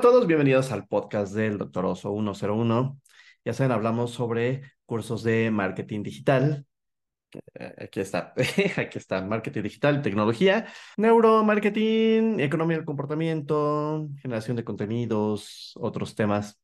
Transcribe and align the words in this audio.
a 0.00 0.02
todos, 0.02 0.26
bienvenidos 0.26 0.72
al 0.72 0.86
podcast 0.86 1.34
del 1.34 1.58
Doctor 1.58 1.84
Oso 1.84 2.10
101. 2.14 2.98
Ya 3.44 3.52
saben, 3.52 3.70
hablamos 3.70 4.12
sobre 4.12 4.62
cursos 4.86 5.22
de 5.22 5.50
marketing 5.50 6.02
digital. 6.02 6.64
Eh, 7.32 7.74
Aquí 7.78 8.00
está, 8.00 8.32
aquí 8.78 8.96
está, 8.96 9.20
marketing 9.20 9.60
digital, 9.60 10.00
tecnología, 10.00 10.68
neuromarketing, 10.96 12.40
economía 12.40 12.78
del 12.78 12.86
comportamiento, 12.86 14.08
generación 14.22 14.56
de 14.56 14.64
contenidos, 14.64 15.74
otros 15.76 16.14
temas. 16.14 16.58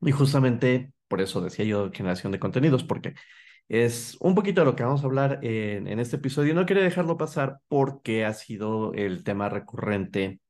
Y 0.00 0.12
justamente 0.12 0.94
por 1.08 1.20
eso 1.20 1.42
decía 1.42 1.66
yo 1.66 1.90
generación 1.92 2.32
de 2.32 2.38
contenidos, 2.38 2.84
porque 2.84 3.12
es 3.68 4.16
un 4.18 4.34
poquito 4.34 4.62
de 4.62 4.64
lo 4.64 4.76
que 4.76 4.84
vamos 4.84 5.02
a 5.02 5.06
hablar 5.06 5.40
en, 5.42 5.88
en 5.88 6.00
este 6.00 6.16
episodio. 6.16 6.54
No 6.54 6.64
quería 6.64 6.84
dejarlo 6.84 7.18
pasar 7.18 7.58
porque 7.68 8.24
ha 8.24 8.32
sido 8.32 8.94
el 8.94 9.24
tema 9.24 9.50
recurrente 9.50 10.40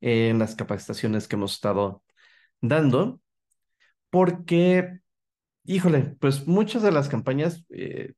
en 0.00 0.38
las 0.38 0.54
capacitaciones 0.54 1.28
que 1.28 1.36
hemos 1.36 1.54
estado 1.54 2.02
dando, 2.60 3.20
porque, 4.10 5.00
híjole, 5.64 6.16
pues 6.20 6.46
muchas 6.46 6.82
de 6.82 6.92
las 6.92 7.08
campañas, 7.08 7.64
eh, 7.70 8.14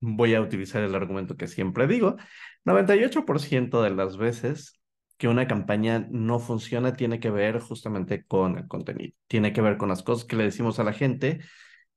voy 0.00 0.34
a 0.34 0.40
utilizar 0.40 0.82
el 0.82 0.94
argumento 0.94 1.36
que 1.36 1.48
siempre 1.48 1.86
digo, 1.86 2.16
98% 2.64 3.82
de 3.82 3.90
las 3.90 4.16
veces 4.16 4.80
que 5.16 5.28
una 5.28 5.46
campaña 5.46 6.06
no 6.10 6.40
funciona 6.40 6.94
tiene 6.94 7.20
que 7.20 7.30
ver 7.30 7.60
justamente 7.60 8.24
con 8.24 8.58
el 8.58 8.68
contenido, 8.68 9.14
tiene 9.28 9.52
que 9.52 9.60
ver 9.62 9.76
con 9.76 9.88
las 9.88 10.02
cosas 10.02 10.26
que 10.26 10.36
le 10.36 10.44
decimos 10.44 10.78
a 10.78 10.84
la 10.84 10.92
gente, 10.92 11.40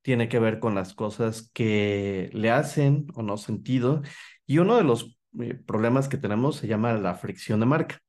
tiene 0.02 0.29
que 0.29 0.40
ver 0.40 0.59
con 0.59 0.76
las 0.76 0.93
cosas 0.93 1.49
que 1.54 2.29
le 2.34 2.52
hacen 2.52 3.07
o 3.15 3.23
no 3.23 3.38
sentido. 3.38 4.04
Y 4.45 4.59
uno 4.59 4.77
de 4.77 4.84
los 4.84 5.18
eh, 5.41 5.55
problemas 5.55 6.07
que 6.07 6.18
tenemos 6.18 6.57
se 6.57 6.68
llama 6.68 6.93
la 6.93 7.15
fricción 7.15 7.60
de 7.60 7.65
marca. 7.65 7.99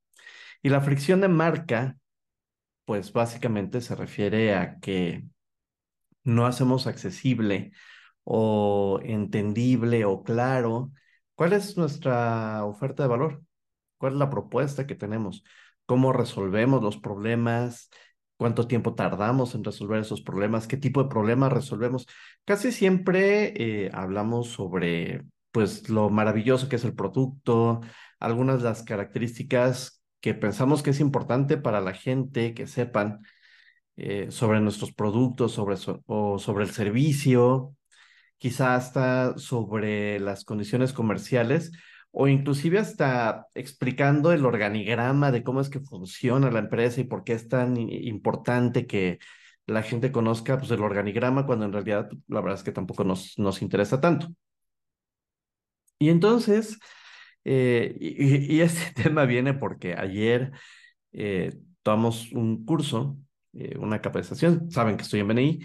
Y 0.63 0.71
la 0.71 0.81
fricción 0.81 1.21
de 1.21 1.29
marca, 1.29 1.97
pues 2.85 3.13
básicamente 3.13 3.81
se 3.81 3.95
refiere 3.95 4.55
a 4.55 4.79
que 4.81 5.25
no 6.25 6.47
hacemos 6.47 6.87
accesible 6.87 7.73
o 8.25 9.01
entendible 9.03 10.05
o 10.05 10.23
claro 10.23 10.93
cuál 11.35 11.53
es 11.55 11.77
nuestra 11.77 12.65
oferta 12.65 13.03
de 13.03 13.09
valor, 13.09 13.43
cuál 13.99 14.15
es 14.15 14.19
la 14.19 14.31
propuesta 14.31 14.87
que 14.87 14.95
tenemos, 14.95 15.45
cómo 15.87 16.13
resolvemos 16.13 16.83
los 16.83 16.99
problemas, 16.99 17.91
cuánto 18.37 18.67
tiempo 18.67 18.95
tardamos 18.95 19.55
en 19.55 19.65
resolver 19.65 20.01
esos 20.01 20.23
problemas, 20.23 20.67
qué 20.67 20.77
tipo 20.77 21.03
de 21.03 21.09
problemas 21.09 21.53
resolvemos. 21.53 22.07
Casi 22.45 22.73
siempre 22.73 23.55
eh, 23.57 23.91
hablamos 23.93 24.49
sobre 24.49 25.25
pues 25.51 25.89
lo 25.89 26.11
maravilloso 26.11 26.69
que 26.69 26.77
es 26.77 26.85
el 26.85 26.95
producto, 26.95 27.81
algunas 28.21 28.59
de 28.59 28.65
las 28.69 28.83
características 28.83 29.98
que 30.21 30.35
pensamos 30.35 30.83
que 30.83 30.91
es 30.91 31.01
importante 31.01 31.57
para 31.57 31.81
la 31.81 31.95
gente 31.95 32.55
que 32.55 32.67
sepan 32.67 33.21
eh, 33.97 34.31
sobre 34.31 34.61
nuestros 34.61 34.93
productos 34.93 35.53
sobre 35.53 35.77
o 36.07 36.39
sobre 36.39 36.65
el 36.65 36.71
servicio, 36.71 37.75
quizá 38.39 38.77
hasta 38.77 39.37
sobre 39.39 40.21
las 40.21 40.45
condiciones 40.45 40.93
comerciales 40.93 41.73
o 42.11 42.29
inclusive 42.29 42.79
hasta 42.79 43.47
explicando 43.55 44.33
el 44.33 44.47
organigrama 44.47 45.31
de 45.33 45.43
cómo 45.43 45.61
es 45.61 45.69
que 45.69 45.81
funciona 45.81 46.51
la 46.51 46.61
empresa 46.61 47.01
y 47.01 47.05
por 47.05 47.25
qué 47.25 47.35
es 47.35 47.49
tan 47.49 47.77
importante 47.77 48.87
que 48.87 49.19
la 49.67 49.83
gente 49.83 50.13
conozca 50.13 50.59
pues, 50.59 50.71
el 50.71 50.83
organigrama 50.83 51.47
cuando 51.47 51.67
en 51.67 51.73
realidad 51.73 52.09
la 52.29 52.41
verdad 52.41 52.59
es 52.59 52.65
que 52.65 52.73
tampoco 52.73 53.05
nos, 53.05 53.39
nos 53.39 53.63
interesa 53.63 54.01
tanto. 54.01 54.29
Y 55.99 56.11
entonces, 56.11 56.79
eh, 57.51 57.97
y, 57.99 58.61
este 58.61 58.93
tema 59.03 59.25
viene 59.25 59.55
porque 59.55 59.95
ayer 59.95 60.53
eh, 61.13 61.59
tomamos 61.83 62.31
un 62.33 62.67
curso, 62.67 63.17
eh, 63.55 63.75
una 63.79 64.03
capacitación, 64.03 64.71
saben 64.71 64.97
que 64.99 65.05
estoy 65.05 65.21
en 65.21 65.29
BNI. 65.29 65.61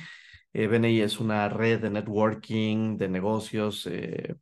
BNI 0.54 1.02
es 1.02 1.20
una 1.20 1.50
red 1.50 1.82
de 1.82 1.90
networking, 1.90 2.96
de 2.96 3.10
negocios 3.10 3.90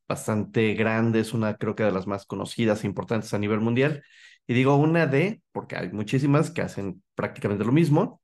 bastante 0.07 0.74
grande, 0.74 1.22
es 1.22 1.34
una 1.34 1.56
creo 1.56 1.74
que 1.74 1.84
de 1.84 1.91
las 1.94 2.06
más 2.06 2.25
conocidas 2.25 2.84
e 2.84 2.88
importantes 2.88 3.34
a 3.34 3.40
nivel 3.40 3.62
mundial. 3.62 4.03
Y 4.46 4.53
digo 4.53 4.75
una 4.75 5.07
de, 5.07 5.41
porque 5.53 5.78
hay 5.78 5.90
muchísimas 5.94 6.51
que 6.51 6.62
hacen 6.62 7.01
prácticamente 7.16 7.63
lo 7.63 7.72
mismo 7.72 8.22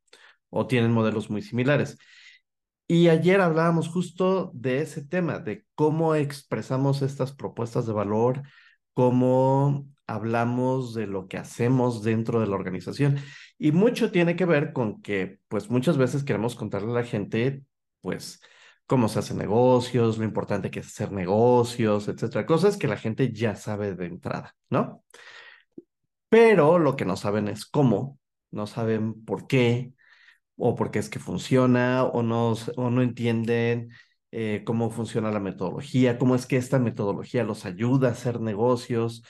o 0.50 0.68
tienen 0.68 0.92
modelos 0.92 1.30
muy 1.30 1.42
similares. 1.42 1.98
Y 2.90 3.08
ayer 3.08 3.40
hablábamos 3.42 3.88
justo 3.88 4.52
de 4.54 4.82
ese 4.82 5.06
tema, 5.06 5.40
de 5.40 5.66
cómo 5.74 6.14
expresamos 6.16 7.02
estas 7.02 7.32
propuestas 7.34 7.86
de 7.88 7.94
valor, 7.94 8.44
cómo 8.98 9.88
hablamos 10.08 10.96
de 10.96 11.06
lo 11.06 11.28
que 11.28 11.38
hacemos 11.38 12.02
dentro 12.02 12.40
de 12.40 12.48
la 12.48 12.56
organización. 12.56 13.18
Y 13.60 13.72
mucho 13.72 14.10
tiene 14.10 14.36
que 14.36 14.46
ver 14.46 14.74
con 14.74 15.04
que, 15.04 15.38
pues 15.50 15.70
muchas 15.70 16.00
veces 16.00 16.24
queremos 16.24 16.56
contarle 16.56 16.90
a 16.90 16.96
la 16.96 17.04
gente, 17.04 17.62
pues, 18.02 18.42
cómo 18.88 19.08
se 19.08 19.20
hacen 19.20 19.38
negocios, 19.38 20.18
lo 20.18 20.26
importante 20.26 20.72
que 20.72 20.80
es 20.80 20.88
hacer 20.88 21.12
negocios, 21.12 22.08
etcétera. 22.08 22.48
Cosas 22.48 22.76
que 22.76 22.88
la 22.88 22.98
gente 22.98 23.32
ya 23.32 23.54
sabe 23.56 23.94
de 23.94 24.08
entrada, 24.08 24.56
¿no? 24.72 25.04
Pero 26.30 26.80
lo 26.80 26.96
que 26.96 27.06
no 27.06 27.18
saben 27.18 27.48
es 27.50 27.68
cómo, 27.68 28.18
no 28.50 28.66
saben 28.66 29.24
por 29.26 29.46
qué, 29.46 29.94
o 30.56 30.74
por 30.74 30.90
qué 30.90 30.98
es 30.98 31.10
que 31.10 31.20
funciona, 31.20 32.04
o 32.04 32.24
no, 32.24 32.54
o 32.78 32.90
no 32.90 33.04
entienden 33.04 33.90
eh, 34.32 34.64
cómo 34.66 34.90
funciona 34.90 35.32
la 35.32 35.40
metodología, 35.40 36.18
cómo 36.18 36.36
es 36.36 36.46
que 36.46 36.58
esta 36.58 36.80
metodología 36.80 37.44
los 37.44 37.66
ayuda 37.66 38.10
a 38.10 38.12
hacer 38.12 38.42
negocios, 38.42 39.24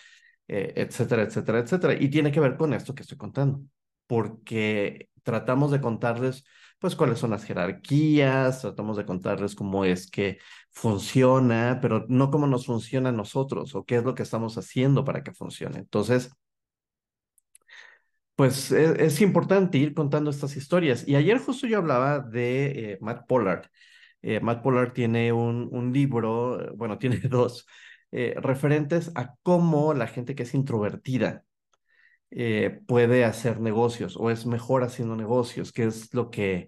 eh, 0.48 0.74
etcétera, 0.76 1.24
etcétera, 1.24 1.60
etcétera. 1.60 1.94
Y 2.00 2.10
tiene 2.10 2.32
que 2.32 2.40
ver 2.40 2.58
con 2.58 2.74
esto 2.74 2.96
que 2.96 3.04
estoy 3.04 3.18
contando, 3.18 3.62
porque 4.08 5.10
tratamos 5.24 5.72
de 5.72 5.82
contarles, 5.82 6.46
pues, 6.80 6.96
cuáles 6.96 7.20
son 7.20 7.32
las 7.32 7.44
jerarquías, 7.46 8.62
tratamos 8.62 8.98
de 8.98 9.06
contarles 9.06 9.56
cómo 9.56 9.86
es 9.86 10.10
que 10.10 10.40
funciona, 10.72 11.80
pero 11.82 12.06
no 12.10 12.32
cómo 12.32 12.48
nos 12.48 12.66
funciona 12.66 13.10
a 13.10 13.12
nosotros 13.12 13.76
o 13.76 13.86
qué 13.86 13.98
es 13.98 14.04
lo 14.04 14.16
que 14.16 14.24
estamos 14.24 14.58
haciendo 14.58 15.04
para 15.04 15.24
que 15.24 15.34
funcione. 15.34 15.80
Entonces, 15.80 16.32
pues 18.36 18.72
e, 18.72 19.06
es, 19.06 19.22
importante 19.22 19.78
ir 19.78 19.94
contando 19.94 20.30
estas 20.30 20.56
historias. 20.58 21.08
Y 21.08 21.16
ayer 21.16 21.40
justo 21.40 21.68
yo 21.68 21.80
hablaba 21.80 22.20
de 22.20 22.94
eh, 22.94 22.98
Matt 23.02 23.28
Pollard, 23.28 23.66
eh, 24.22 24.40
Matt 24.40 24.64
Pollard 24.64 24.94
tiene 24.94 25.32
un, 25.32 25.70
un 25.72 25.94
libro, 25.94 26.62
eh, 26.62 26.72
bueno, 26.76 26.98
tiene 27.00 27.20
dos, 27.20 27.66
eh, 28.12 28.36
referentes 28.38 29.12
a 29.16 29.36
cómo 29.44 29.94
la 29.94 30.08
gente 30.08 30.36
que 30.36 30.44
es 30.44 30.54
introvertida 30.54 31.44
puede 32.88 33.24
hacer 33.24 33.62
negocios 33.62 34.18
o 34.18 34.30
es 34.30 34.46
mejor 34.46 34.84
haciendo 34.84 35.16
negocios, 35.16 35.72
que 35.72 35.86
es 35.86 36.14
lo 36.14 36.30
que 36.30 36.68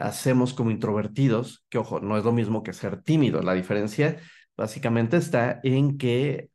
hacemos 0.00 0.52
como 0.52 0.72
introvertidos, 0.72 1.64
que 1.68 1.78
ojo, 1.78 2.00
no 2.00 2.18
es 2.18 2.24
lo 2.24 2.32
mismo 2.32 2.64
que 2.64 2.72
ser 2.72 3.00
tímido. 3.02 3.40
La 3.40 3.54
diferencia 3.54 4.18
básicamente 4.56 5.16
está 5.16 5.60
en 5.62 5.96
que 5.96 6.50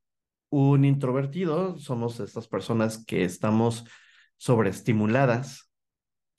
un 0.50 0.84
introvertido 0.86 1.78
somos 1.78 2.20
estas 2.20 2.48
personas 2.50 3.06
que 3.06 3.24
estamos 3.24 3.86
sobreestimuladas, 4.38 5.72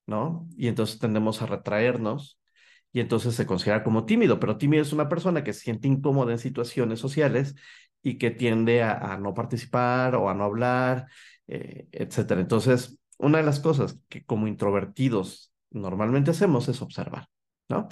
¿no? 0.06 0.48
Y 0.56 0.68
entonces 0.68 0.98
tendemos 0.98 1.42
a 1.42 1.46
retraernos 1.46 2.39
y 2.92 3.00
entonces 3.00 3.34
se 3.34 3.46
considera 3.46 3.84
como 3.84 4.04
tímido, 4.04 4.40
pero 4.40 4.58
tímido 4.58 4.82
es 4.82 4.92
una 4.92 5.08
persona 5.08 5.44
que 5.44 5.52
se 5.52 5.60
siente 5.60 5.88
incómoda 5.88 6.32
en 6.32 6.38
situaciones 6.38 6.98
sociales 7.00 7.54
y 8.02 8.18
que 8.18 8.30
tiende 8.30 8.82
a, 8.82 9.16
no 9.18 9.34
participar 9.34 10.14
o 10.16 10.28
a 10.30 10.34
no 10.34 10.44
hablar, 10.44 11.06
eh, 11.46 11.88
etcétera. 11.92 12.40
Entonces, 12.40 12.98
una 13.18 13.38
de 13.38 13.44
las 13.44 13.60
cosas 13.60 13.98
que 14.08 14.24
como 14.24 14.46
introvertidos 14.46 15.52
normalmente 15.70 16.30
hacemos 16.32 16.68
es 16.68 16.82
observar, 16.82 17.28
¿no? 17.68 17.88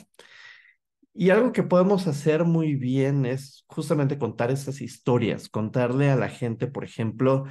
Y 1.14 1.30
algo 1.30 1.52
que 1.52 1.64
podemos 1.64 2.06
hacer 2.06 2.44
muy 2.44 2.76
bien 2.76 3.26
es 3.26 3.64
justamente 3.66 4.18
contar 4.18 4.50
esas 4.50 4.80
historias, 4.80 5.48
contarle 5.48 6.10
a 6.10 6.16
la 6.16 6.28
gente, 6.28 6.68
por 6.68 6.84
ejemplo, 6.84 7.44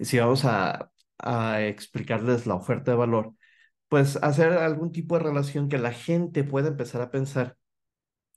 si 0.00 0.18
vamos 0.18 0.44
a, 0.44 0.90
a 1.18 1.62
explicarles 1.62 2.46
la 2.46 2.54
oferta 2.56 2.90
de 2.90 2.96
valor, 2.96 3.34
pues 3.92 4.16
hacer 4.22 4.54
algún 4.54 4.90
tipo 4.90 5.18
de 5.18 5.22
relación 5.22 5.68
que 5.68 5.76
la 5.76 5.92
gente 5.92 6.44
pueda 6.44 6.68
empezar 6.68 7.02
a 7.02 7.10
pensar 7.10 7.58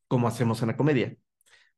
como 0.10 0.28
hacemos 0.28 0.62
en 0.62 0.68
la 0.68 0.76
comedia. 0.76 1.16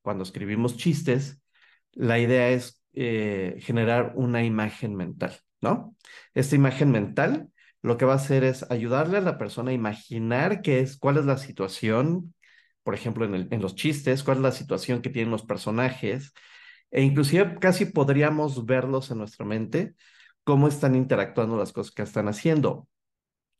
Cuando 0.01 0.23
escribimos 0.23 0.77
chistes, 0.77 1.43
la 1.91 2.17
idea 2.17 2.49
es 2.49 2.83
eh, 2.93 3.57
generar 3.59 4.13
una 4.15 4.43
imagen 4.43 4.95
mental, 4.95 5.37
¿no? 5.61 5.95
Esta 6.33 6.55
imagen 6.55 6.89
mental 6.89 7.51
lo 7.83 7.97
que 7.97 8.05
va 8.05 8.13
a 8.13 8.15
hacer 8.15 8.43
es 8.43 8.65
ayudarle 8.71 9.19
a 9.19 9.21
la 9.21 9.37
persona 9.37 9.69
a 9.69 9.75
imaginar 9.75 10.63
qué 10.63 10.79
es, 10.79 10.97
cuál 10.97 11.17
es 11.17 11.25
la 11.25 11.37
situación, 11.37 12.33
por 12.81 12.95
ejemplo, 12.95 13.25
en, 13.25 13.47
en 13.51 13.61
los 13.61 13.75
chistes, 13.75 14.23
cuál 14.23 14.37
es 14.37 14.43
la 14.43 14.51
situación 14.53 15.03
que 15.03 15.11
tienen 15.11 15.29
los 15.29 15.45
personajes, 15.45 16.33
e 16.89 17.03
inclusive 17.03 17.59
casi 17.59 17.85
podríamos 17.85 18.65
verlos 18.65 19.11
en 19.11 19.19
nuestra 19.19 19.45
mente, 19.45 19.93
cómo 20.43 20.67
están 20.67 20.95
interactuando 20.95 21.57
las 21.57 21.73
cosas 21.73 21.93
que 21.93 22.01
están 22.01 22.27
haciendo 22.27 22.87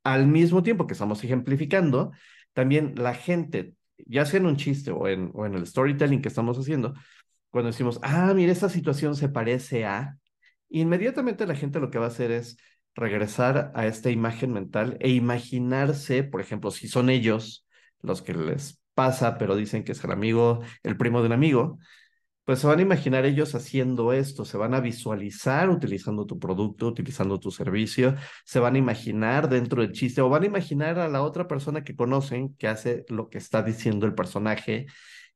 al 0.07 0.25
mismo 0.25 0.63
tiempo 0.63 0.87
que 0.87 0.93
estamos 0.93 1.21
ejemplificando, 1.21 2.13
también 2.53 2.93
la 2.95 3.13
gente, 3.13 3.73
ya 3.97 4.25
sea 4.25 4.39
en 4.39 4.45
un 4.45 4.55
chiste 4.55 4.89
o 4.91 5.05
en, 5.09 5.33
el 5.53 5.67
storytelling 5.67 6.21
que 6.21 6.29
estamos 6.29 6.57
haciendo, 6.57 6.93
cuando 7.49 7.71
decimos, 7.71 7.99
ah, 8.03 8.31
mira, 8.33 8.53
esta 8.53 8.69
situación 8.69 9.17
se 9.17 9.27
parece 9.27 9.85
a, 9.85 10.17
inmediatamente 10.69 11.45
la 11.45 11.55
gente 11.55 11.81
lo 11.81 11.91
que 11.91 11.99
va 11.99 12.05
a 12.05 12.07
hacer 12.07 12.31
es 12.31 12.57
regresar 12.95 13.73
a 13.75 13.85
esta 13.85 14.09
imagen 14.09 14.53
mental 14.53 14.95
e 15.01 15.09
imaginarse, 15.09 16.23
por 16.23 16.39
ejemplo, 16.39 16.71
si 16.71 16.87
son 16.87 17.09
ellos 17.09 17.67
los 18.01 18.21
que 18.21 18.33
les 18.33 18.81
pasa, 18.93 19.37
pero 19.37 19.57
dicen 19.57 19.83
que 19.83 19.91
es 19.91 20.01
el 20.05 20.11
amigo, 20.11 20.61
el 20.83 20.95
primo 20.95 21.19
de 21.19 21.27
un 21.27 21.33
amigo, 21.33 21.79
pues 22.47 22.59
se 22.59 22.67
van 22.67 22.79
a 22.79 22.81
imaginar 22.81 23.25
ellos 23.25 23.55
haciendo 23.55 24.13
esto, 24.13 24.45
se 24.45 24.55
van 24.55 24.73
a 24.73 24.79
visualizar 24.79 25.69
utilizando 25.69 26.25
tu 26.25 26.39
producto, 26.39 26.87
utilizando 26.87 27.41
tu 27.41 27.51
servicio, 27.51 28.15
se 28.45 28.59
van 28.59 28.75
a 28.75 28.77
imaginar 28.77 29.49
dentro 29.49 29.81
del 29.81 29.91
chiste 29.91 30.21
o 30.21 30.29
van 30.29 30.43
a 30.43 30.45
imaginar 30.45 30.97
a 30.97 31.09
la 31.09 31.23
otra 31.23 31.45
persona 31.49 31.83
que 31.83 31.97
conocen 31.97 32.55
que 32.55 32.69
hace 32.69 33.03
lo 33.09 33.29
que 33.29 33.37
está 33.37 33.63
diciendo 33.63 34.05
el 34.05 34.15
personaje 34.15 34.85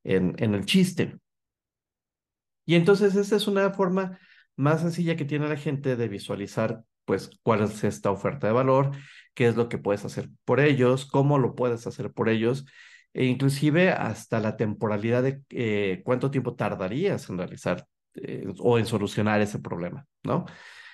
en, 0.06 0.36
en 0.38 0.56
el 0.56 0.64
chiste. 0.66 1.18
Y 2.66 2.76
entonces 2.76 3.14
esa 3.16 3.36
es 3.36 3.46
una 3.46 3.72
forma 3.72 4.18
más 4.56 4.80
sencilla 4.80 5.18
que 5.18 5.26
tiene 5.26 5.50
la 5.50 5.58
gente 5.58 5.98
de 5.98 6.08
visualizar 6.08 6.86
pues 7.04 7.30
cuál 7.44 7.62
es 7.64 7.84
esta 7.84 8.10
oferta 8.10 8.48
de 8.48 8.54
valor, 8.54 8.92
qué 9.34 9.48
es 9.48 9.58
lo 9.58 9.68
que 9.68 9.78
puedes 9.78 10.06
hacer 10.06 10.30
por 10.46 10.62
ellos, 10.62 11.06
cómo 11.06 11.40
lo 11.40 11.56
puedes 11.56 11.86
hacer 11.88 12.14
por 12.14 12.30
ellos 12.30 12.66
e 13.14 13.26
inclusive 13.26 13.92
hasta 13.92 14.40
la 14.40 14.58
temporalidad 14.58 15.24
de 15.24 15.42
eh, 15.50 16.02
cuánto 16.04 16.32
tiempo 16.32 16.56
tardarías 16.56 17.30
en 17.30 17.38
realizar 17.38 17.86
eh, 18.16 18.46
o 18.60 18.78
en 18.80 18.86
solucionar 18.86 19.42
ese 19.42 19.60
problema, 19.60 20.06
¿no? 20.24 20.46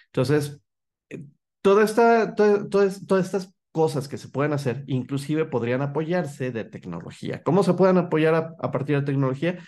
Entonces, 0.08 0.62
eh, 1.10 1.24
toda 1.62 1.84
esta, 1.84 2.36
todas 2.36 3.26
estas 3.26 3.54
cosas 3.72 4.08
que 4.08 4.18
se 4.18 4.30
pueden 4.30 4.54
hacer, 4.54 4.84
inclusive 4.88 5.46
podrían 5.46 5.82
apoyarse 5.82 6.52
de 6.52 6.64
tecnología. 6.64 7.44
¿Cómo 7.44 7.64
se 7.64 7.74
pueden 7.74 7.98
apoyar 7.98 8.34
a, 8.36 8.56
a 8.60 8.72
partir 8.72 9.00
de 9.00 9.06
tecnología? 9.06 9.60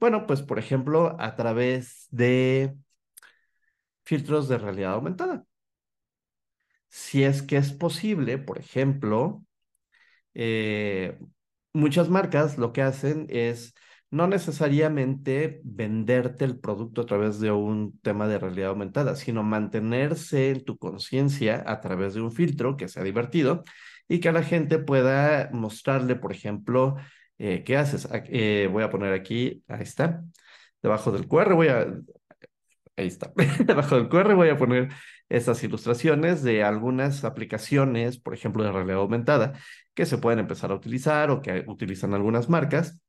Bueno, 0.00 0.26
pues 0.26 0.42
por 0.42 0.58
ejemplo, 0.58 1.16
a 1.18 1.36
través 1.36 2.06
de 2.10 2.74
filtros 4.04 4.48
de 4.48 4.58
realidad 4.58 4.94
aumentada. 4.94 5.44
Si 6.88 7.22
es 7.24 7.42
que 7.42 7.56
es 7.58 7.72
posible, 7.72 8.38
por 8.38 8.58
ejemplo, 8.58 9.44
eh, 10.34 11.18
muchas 11.72 12.08
marcas 12.08 12.58
lo 12.58 12.72
que 12.72 12.82
hacen 12.82 13.26
es 13.28 13.74
no 14.10 14.26
necesariamente 14.26 15.60
venderte 15.64 16.44
el 16.44 16.58
producto 16.58 17.02
a 17.02 17.06
través 17.06 17.40
de 17.40 17.50
un 17.50 17.98
tema 18.00 18.26
de 18.26 18.38
realidad 18.38 18.70
aumentada, 18.70 19.16
sino 19.16 19.42
mantenerse 19.42 20.50
en 20.50 20.64
tu 20.64 20.78
conciencia 20.78 21.62
a 21.66 21.80
través 21.80 22.14
de 22.14 22.22
un 22.22 22.32
filtro 22.32 22.76
que 22.76 22.88
sea 22.88 23.02
divertido 23.02 23.64
y 24.08 24.20
que 24.20 24.30
a 24.30 24.32
la 24.32 24.42
gente 24.42 24.78
pueda 24.78 25.50
mostrarle, 25.52 26.16
por 26.16 26.32
ejemplo, 26.32 26.96
eh, 27.38 27.62
¿qué 27.64 27.76
haces? 27.76 28.08
Eh, 28.12 28.68
voy 28.72 28.82
a 28.82 28.90
poner 28.90 29.12
aquí, 29.12 29.62
ahí 29.68 29.82
está, 29.82 30.24
debajo 30.82 31.12
del 31.12 31.28
QR, 31.28 31.54
voy 31.54 31.68
a, 31.68 31.86
ahí 32.96 33.06
está, 33.06 33.32
debajo 33.66 33.96
del 33.96 34.08
QR 34.08 34.34
voy 34.34 34.48
a 34.48 34.56
poner 34.56 34.88
estas 35.28 35.62
ilustraciones 35.62 36.42
de 36.42 36.62
algunas 36.64 37.24
aplicaciones, 37.24 38.18
por 38.18 38.34
ejemplo, 38.34 38.64
de 38.64 38.72
realidad 38.72 38.98
aumentada, 38.98 39.54
que 39.94 40.06
se 40.06 40.18
pueden 40.18 40.38
empezar 40.38 40.70
a 40.70 40.74
utilizar 40.74 41.30
o 41.30 41.42
que 41.42 41.64
utilizan 41.66 42.14
algunas 42.14 42.48
marcas 42.48 43.00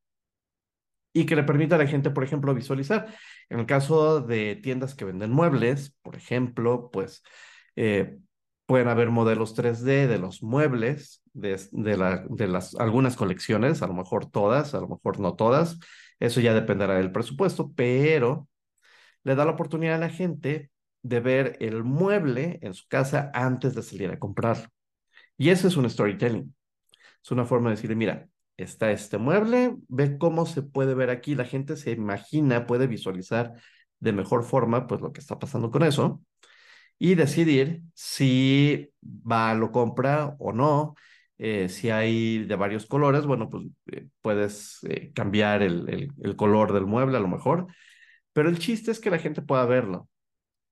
y 1.13 1.25
que 1.25 1.35
le 1.35 1.43
permita 1.43 1.75
a 1.75 1.79
la 1.79 1.87
gente, 1.87 2.11
por 2.11 2.23
ejemplo, 2.23 2.53
visualizar. 2.53 3.07
En 3.49 3.59
el 3.59 3.65
caso 3.65 4.21
de 4.21 4.55
tiendas 4.55 4.95
que 4.95 5.05
venden 5.05 5.31
muebles, 5.31 5.95
por 6.01 6.15
ejemplo, 6.15 6.89
pues 6.91 7.23
eh, 7.75 8.17
pueden 8.65 8.87
haber 8.87 9.09
modelos 9.09 9.55
3D 9.55 10.07
de 10.07 10.19
los 10.19 10.43
muebles, 10.43 11.23
de, 11.33 11.59
de, 11.71 12.25
de 12.29 12.47
las, 12.47 12.75
algunas 12.75 13.15
colecciones, 13.15 13.81
a 13.81 13.87
lo 13.87 13.93
mejor 13.93 14.29
todas, 14.29 14.73
a 14.75 14.79
lo 14.81 14.87
mejor 14.87 15.19
no 15.19 15.35
todas. 15.35 15.79
Eso 16.19 16.41
ya 16.41 16.53
dependerá 16.53 16.95
del 16.95 17.11
presupuesto, 17.11 17.71
pero 17.75 18.47
le 19.23 19.35
da 19.35 19.45
la 19.45 19.51
oportunidad 19.51 19.95
a 19.95 19.99
la 19.99 20.09
gente 20.09 20.69
de 21.01 21.19
ver 21.19 21.57
el 21.59 21.83
mueble 21.83 22.59
en 22.61 22.73
su 22.73 22.87
casa 22.87 23.31
antes 23.33 23.75
de 23.75 23.83
salir 23.83 24.11
a 24.11 24.19
comprarlo. 24.19 24.67
Y 25.37 25.49
eso 25.49 25.67
es 25.67 25.77
un 25.77 25.89
storytelling. 25.89 26.55
Es 27.23 27.31
una 27.31 27.45
forma 27.45 27.69
de 27.69 27.75
decirle, 27.75 27.95
mira, 27.95 28.27
está 28.57 28.91
este 28.91 29.17
mueble, 29.17 29.75
ve 29.87 30.17
cómo 30.17 30.45
se 30.45 30.63
puede 30.63 30.93
ver 30.93 31.09
aquí, 31.09 31.35
la 31.35 31.45
gente 31.45 31.77
se 31.77 31.91
imagina, 31.91 32.67
puede 32.67 32.87
visualizar 32.87 33.53
de 33.99 34.13
mejor 34.13 34.43
forma 34.43 34.87
pues 34.87 35.01
lo 35.01 35.11
que 35.13 35.21
está 35.21 35.39
pasando 35.39 35.71
con 35.71 35.83
eso 35.83 36.21
y 36.99 37.15
decidir 37.15 37.81
si 37.93 38.89
va, 39.01 39.53
lo 39.55 39.71
compra 39.71 40.35
o 40.39 40.51
no. 40.53 40.95
Eh, 41.37 41.69
si 41.69 41.89
hay 41.89 42.45
de 42.45 42.55
varios 42.57 42.85
colores, 42.85 43.25
bueno, 43.25 43.49
pues 43.49 43.65
eh, 43.93 44.07
puedes 44.21 44.79
eh, 44.83 45.11
cambiar 45.15 45.63
el, 45.63 46.11
el, 46.21 46.35
color 46.35 46.73
del 46.73 46.85
mueble 46.85 47.15
a 47.17 47.21
lo 47.21 47.29
mejor, 47.29 47.67
pero 48.33 48.49
el 48.49 48.59
chiste 48.59 48.91
es 48.91 48.99
que 48.99 49.09
la 49.09 49.19
gente 49.19 49.41
pueda 49.41 49.65
verlo. 49.65 50.09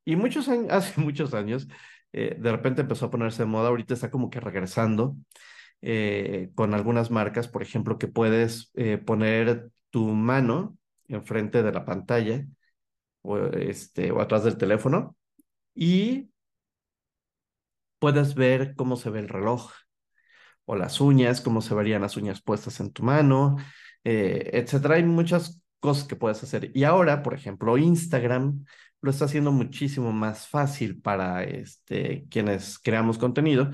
Y 0.08 0.16
muchos 0.16 0.48
años, 0.50 0.68
hace 0.72 1.00
muchos 1.02 1.34
años, 1.34 1.68
de 2.12 2.52
repente 2.52 2.82
empezó 2.82 3.06
a 3.06 3.12
ponerse 3.12 3.44
de 3.44 3.48
moda, 3.48 3.68
ahorita 3.68 3.94
está 3.94 4.10
como 4.10 4.32
que 4.32 4.40
regresando, 4.40 5.18
eh, 5.82 6.50
con 6.56 6.74
algunas 6.74 7.12
marcas, 7.12 7.48
por 7.48 7.62
ejemplo, 7.62 7.98
que 7.98 8.08
puedes 8.08 8.72
eh, 8.74 8.98
poner 8.98 9.70
tu 9.92 10.08
mano 10.08 10.78
enfrente 11.08 11.62
de 11.64 11.72
la 11.72 11.86
pantalla 11.86 12.46
o, 13.22 13.38
este, 13.38 14.12
o 14.12 14.22
atrás 14.22 14.44
del 14.44 14.58
teléfono 14.58 15.16
y 15.76 16.30
puedes 18.00 18.36
ver 18.36 18.76
cómo 18.76 18.96
se 18.96 19.10
ve 19.10 19.20
el 19.20 19.30
reloj 19.30 19.72
o 20.66 20.76
las 20.76 21.00
uñas, 21.00 21.42
cómo 21.42 21.62
se 21.62 21.76
verían 21.76 22.02
las 22.02 22.18
uñas 22.18 22.42
puestas 22.42 22.80
en 22.80 22.92
tu 22.92 23.04
mano, 23.04 23.58
eh, 24.04 24.50
etcétera. 24.54 24.96
Hay 24.96 25.04
muchas 25.04 25.62
cosas 25.80 26.08
que 26.08 26.16
puedes 26.16 26.44
hacer. 26.44 26.72
Y 26.74 26.84
ahora, 26.84 27.24
por 27.24 27.34
ejemplo, 27.34 27.78
Instagram 27.78 28.66
lo 29.08 29.12
está 29.12 29.24
haciendo 29.24 29.54
muchísimo 29.54 30.12
más 30.12 30.50
fácil 30.50 31.02
para 31.02 31.44
este, 31.46 32.28
quienes 32.30 32.78
creamos 32.78 33.18
contenido, 33.18 33.72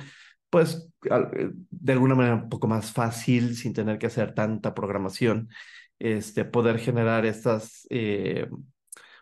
pues 0.51 0.87
eh, 1.09 1.49
de 1.71 1.93
alguna 1.93 2.13
manera 2.13 2.35
un 2.35 2.49
poco 2.49 2.67
más 2.67 2.91
fácil, 2.91 3.55
sin 3.55 3.73
tener 3.73 3.97
que 3.97 4.05
hacer 4.05 4.35
tanta 4.35 4.75
programación, 4.75 5.49
este, 5.97 6.45
poder 6.45 6.77
generar 6.77 7.25
estas 7.25 7.87
eh, 7.89 8.47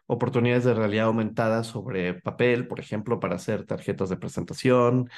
oportunidades 0.05 0.65
de 0.65 0.73
realidad 0.73 1.05
aumentada 1.05 1.63
sobre 1.63 2.13
papel, 2.15 2.67
por 2.67 2.81
ejemplo, 2.81 3.21
para 3.21 3.35
hacer 3.35 3.65
tarjetas 3.65 4.09
de 4.09 4.17
presentación 4.17 5.09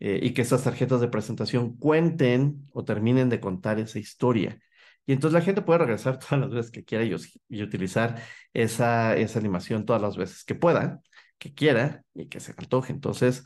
eh, 0.00 0.18
y 0.22 0.32
que 0.32 0.42
esas 0.42 0.64
tarjetas 0.64 1.02
de 1.02 1.08
presentación 1.08 1.76
cuenten 1.76 2.66
o 2.72 2.86
terminen 2.86 3.28
de 3.28 3.40
contar 3.40 3.78
esa 3.80 3.98
historia. 3.98 4.58
Y 5.08 5.14
entonces 5.14 5.32
la 5.34 5.44
gente 5.44 5.62
puede 5.62 5.80
regresar 5.80 6.18
todas 6.20 6.40
las 6.40 6.50
veces 6.50 6.70
que 6.70 6.84
quiera 6.84 7.02
y, 7.04 7.14
y 7.48 7.62
utilizar 7.62 8.22
esa, 8.52 9.12
animación 9.12 9.86
todas 9.86 10.02
las 10.02 10.16
veces 10.18 10.44
que 10.44 10.54
pueda, 10.54 11.00
que 11.38 11.54
quiera 11.54 12.04
y 12.14 12.28
que 12.28 12.40
se 12.40 12.54
antoje. 12.58 12.92
Entonces, 12.92 13.44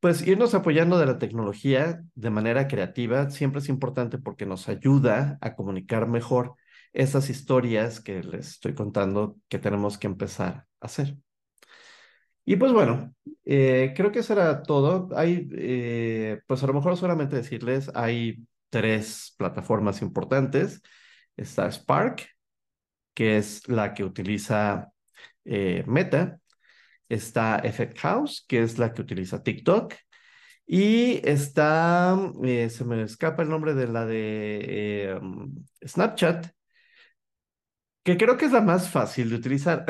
pues 0.00 0.26
irnos 0.26 0.54
apoyando 0.54 0.98
de 0.98 1.06
la 1.06 1.18
tecnología 1.18 2.02
de 2.14 2.30
manera 2.30 2.68
creativa 2.68 3.30
siempre 3.30 3.60
es 3.60 3.68
importante 3.68 4.18
porque 4.18 4.46
nos 4.46 4.68
ayuda 4.68 5.38
a 5.40 5.56
comunicar 5.56 6.06
mejor 6.08 6.54
esas 6.92 7.30
historias 7.30 8.00
que 8.00 8.22
les 8.22 8.50
estoy 8.50 8.74
contando 8.74 9.38
que 9.48 9.58
tenemos 9.58 9.98
que 9.98 10.06
empezar 10.06 10.66
a 10.80 10.86
hacer. 10.86 11.16
Y 12.44 12.56
pues 12.56 12.72
bueno, 12.72 13.14
eh, 13.44 13.92
creo 13.96 14.12
que 14.12 14.20
eso 14.20 14.32
era 14.34 14.62
todo. 14.62 15.08
Hay, 15.16 15.48
eh, 15.52 16.40
pues 16.46 16.62
a 16.62 16.66
lo 16.68 16.74
mejor 16.74 16.96
solamente 16.96 17.36
decirles, 17.36 17.90
hay 17.94 18.46
tres 18.70 19.34
plataformas 19.36 20.02
importantes. 20.02 20.80
Está 21.36 21.70
Spark, 21.70 22.28
que 23.14 23.38
es 23.38 23.68
la 23.68 23.94
que 23.94 24.04
utiliza 24.04 24.92
eh, 25.44 25.84
Meta 25.86 26.38
está 27.08 27.58
Effect 27.58 27.98
House, 28.00 28.44
que 28.48 28.62
es 28.62 28.78
la 28.78 28.92
que 28.92 29.02
utiliza 29.02 29.42
TikTok. 29.42 29.94
Y 30.66 31.20
está, 31.28 32.16
eh, 32.44 32.70
se 32.70 32.84
me 32.84 33.02
escapa 33.02 33.42
el 33.42 33.48
nombre 33.50 33.74
de 33.74 33.88
la 33.88 34.06
de 34.06 34.60
eh, 34.62 35.20
Snapchat, 35.84 36.52
que 38.04 38.16
creo 38.16 38.36
que 38.36 38.46
es 38.46 38.52
la 38.52 38.60
más 38.60 38.88
fácil 38.90 39.30
de 39.30 39.36
utilizar. 39.36 39.84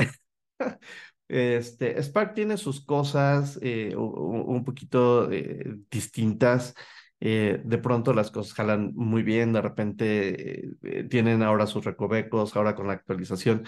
Este, 1.33 1.97
Spark 2.03 2.35
tiene 2.35 2.57
sus 2.57 2.85
cosas 2.85 3.57
un 3.57 4.65
poquito 4.65 5.29
distintas. 5.89 6.75
De 7.21 7.79
pronto 7.83 8.15
las 8.15 8.31
cosas 8.31 8.55
jalan 8.55 8.93
muy 8.95 9.23
bien, 9.23 9.53
de 9.53 9.61
repente 9.61 10.71
tienen 11.11 11.43
ahora 11.43 11.67
sus 11.67 11.85
recovecos, 11.85 12.57
ahora 12.57 12.75
con 12.75 12.87
la 12.87 12.95
actualización 12.95 13.65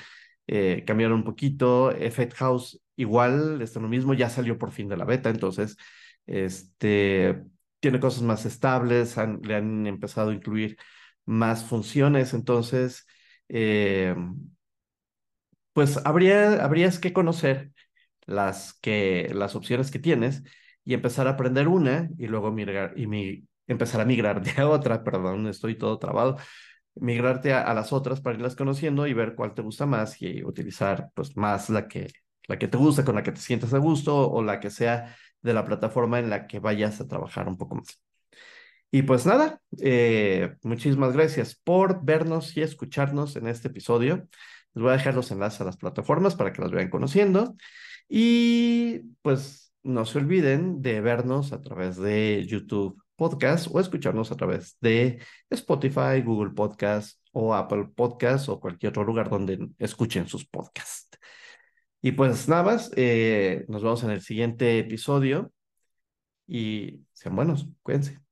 eh, 0.46 0.84
cambiaron 0.86 1.18
un 1.18 1.24
poquito. 1.24 1.90
Effect 1.92 2.34
House 2.34 2.80
igual, 2.96 3.62
está 3.62 3.80
lo 3.80 3.88
mismo, 3.88 4.14
ya 4.14 4.28
salió 4.30 4.58
por 4.58 4.72
fin 4.72 4.88
de 4.88 4.96
la 4.96 5.04
beta, 5.04 5.30
entonces 5.30 5.76
este, 6.26 7.42
tiene 7.80 8.00
cosas 8.00 8.22
más 8.22 8.44
estables, 8.46 9.16
le 9.42 9.54
han 9.54 9.86
empezado 9.86 10.30
a 10.30 10.34
incluir 10.34 10.76
más 11.24 11.64
funciones, 11.64 12.34
entonces, 12.34 13.06
eh, 13.48 14.14
pues 15.72 15.98
habría, 16.04 16.64
habrías 16.64 16.98
que 16.98 17.12
conocer 17.12 17.72
las, 18.26 18.74
que, 18.74 19.30
las 19.34 19.54
opciones 19.56 19.90
que 19.90 19.98
tienes 19.98 20.42
y 20.84 20.94
empezar 20.94 21.26
a 21.26 21.30
aprender 21.30 21.68
una 21.68 22.08
y 22.18 22.26
luego 22.26 22.50
migrar, 22.52 22.94
y 22.96 23.06
mi, 23.06 23.44
empezar 23.66 24.00
a 24.00 24.04
migrar 24.04 24.42
de 24.42 24.60
a 24.60 24.68
otra, 24.68 25.02
perdón, 25.04 25.46
estoy 25.46 25.76
todo 25.76 25.98
trabado, 25.98 26.36
migrarte 26.94 27.52
a, 27.52 27.72
las 27.74 27.92
otras 27.92 28.20
para 28.20 28.36
irlas 28.36 28.56
conociendo 28.56 29.06
y 29.06 29.14
ver 29.14 29.34
cuál 29.34 29.54
te 29.54 29.62
gusta 29.62 29.86
más 29.86 30.20
y 30.20 30.44
utilizar 30.44 31.10
pues 31.14 31.36
más 31.36 31.70
la 31.70 31.88
que, 31.88 32.08
la 32.48 32.58
que 32.58 32.68
te 32.68 32.76
gusta, 32.76 33.04
con 33.04 33.14
la 33.14 33.22
que 33.22 33.32
te 33.32 33.40
sientas 33.40 33.72
a 33.74 33.78
gusto 33.78 34.30
o 34.30 34.42
la 34.42 34.60
que 34.60 34.70
sea 34.70 35.16
de 35.40 35.54
la 35.54 35.64
plataforma 35.64 36.18
en 36.18 36.30
la 36.30 36.46
que 36.46 36.60
vayas 36.60 37.00
a 37.00 37.08
trabajar 37.08 37.48
un 37.48 37.56
poco 37.56 37.76
más. 37.76 38.00
Y 38.90 39.02
pues 39.02 39.24
nada, 39.24 39.60
eh, 39.80 40.54
muchísimas 40.62 41.14
gracias 41.14 41.54
por 41.54 42.04
vernos 42.04 42.54
y 42.56 42.62
escucharnos 42.62 43.36
en 43.36 43.46
este 43.46 43.68
episodio. 43.68 44.28
Les 44.74 44.82
voy 44.82 44.90
a 44.90 44.96
dejar 44.96 45.14
los 45.14 45.30
enlaces 45.30 45.62
a 45.62 45.64
las 45.64 45.78
plataformas 45.78 46.34
para 46.34 46.52
que 46.52 46.60
las 46.60 46.72
vayan 46.72 46.90
conociendo. 46.90 47.56
Y 48.06 48.98
pues 49.22 49.61
no 49.82 50.04
se 50.04 50.18
olviden 50.18 50.82
de 50.82 51.00
vernos 51.00 51.52
a 51.52 51.60
través 51.60 51.96
de 51.96 52.44
YouTube 52.46 53.02
Podcast 53.16 53.68
o 53.70 53.80
escucharnos 53.80 54.32
a 54.32 54.36
través 54.36 54.76
de 54.80 55.20
Spotify, 55.50 56.22
Google 56.24 56.52
Podcast 56.54 57.20
o 57.32 57.54
Apple 57.54 57.88
Podcast 57.94 58.48
o 58.48 58.60
cualquier 58.60 58.90
otro 58.90 59.04
lugar 59.04 59.30
donde 59.30 59.68
escuchen 59.78 60.26
sus 60.28 60.46
podcasts. 60.46 61.18
Y 62.00 62.12
pues 62.12 62.48
nada 62.48 62.64
más, 62.64 62.90
eh, 62.96 63.64
nos 63.68 63.82
vemos 63.82 64.02
en 64.02 64.10
el 64.10 64.22
siguiente 64.22 64.78
episodio 64.78 65.52
y 66.46 67.02
sean 67.12 67.36
buenos, 67.36 67.68
cuídense. 67.82 68.31